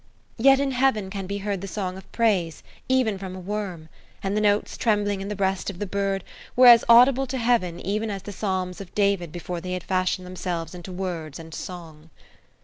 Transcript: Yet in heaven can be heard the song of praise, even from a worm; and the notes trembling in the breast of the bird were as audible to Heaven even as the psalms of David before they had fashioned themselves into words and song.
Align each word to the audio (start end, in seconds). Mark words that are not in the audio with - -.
Yet 0.39 0.59
in 0.59 0.71
heaven 0.71 1.11
can 1.11 1.27
be 1.27 1.37
heard 1.45 1.61
the 1.61 1.67
song 1.67 1.95
of 1.95 2.11
praise, 2.11 2.63
even 2.89 3.19
from 3.19 3.35
a 3.35 3.39
worm; 3.39 3.87
and 4.23 4.35
the 4.35 4.41
notes 4.41 4.75
trembling 4.75 5.21
in 5.21 5.27
the 5.27 5.35
breast 5.35 5.69
of 5.69 5.77
the 5.77 5.85
bird 5.85 6.23
were 6.55 6.65
as 6.65 6.83
audible 6.89 7.27
to 7.27 7.37
Heaven 7.37 7.79
even 7.79 8.09
as 8.09 8.23
the 8.23 8.31
psalms 8.31 8.81
of 8.81 8.95
David 8.95 9.31
before 9.31 9.61
they 9.61 9.73
had 9.73 9.83
fashioned 9.83 10.25
themselves 10.25 10.73
into 10.73 10.91
words 10.91 11.37
and 11.37 11.53
song. 11.53 12.09